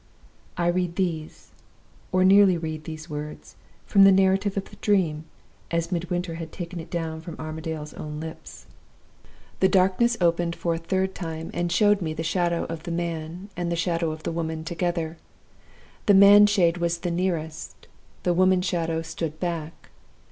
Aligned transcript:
"I 0.57 0.65
read 0.65 0.95
these, 0.95 1.51
or 2.11 2.23
nearly 2.25 2.57
read 2.57 2.85
these 2.85 3.07
words, 3.07 3.55
from 3.85 4.03
the 4.03 4.11
Narrative 4.11 4.57
of 4.57 4.71
the 4.71 4.75
Dream, 4.77 5.25
as 5.69 5.91
Midwinter 5.91 6.33
had 6.41 6.51
taken 6.51 6.79
it 6.79 6.89
down 6.89 7.21
from 7.21 7.35
Armadale's 7.37 7.93
own 7.93 8.19
lips: 8.19 8.65
"'The 9.59 9.69
darkness 9.69 10.17
opened 10.19 10.55
for 10.55 10.75
the 10.79 10.83
third 10.83 11.13
time, 11.13 11.51
and 11.53 11.71
showed 11.71 12.01
me 12.01 12.15
the 12.15 12.23
Shadow 12.23 12.63
of 12.63 12.81
the 12.81 12.89
Man 12.91 13.51
and 13.55 13.71
the 13.71 13.75
Shadow 13.75 14.09
of 14.09 14.23
the 14.23 14.31
Woman 14.31 14.63
together. 14.63 15.19
The 16.07 16.15
Man 16.15 16.47
Shade 16.47 16.77
was 16.79 16.97
the 16.97 17.11
nearest; 17.11 17.87
the 18.23 18.33
Woman 18.33 18.63
Shadow 18.63 19.03
stood 19.03 19.39
back. 19.39 19.91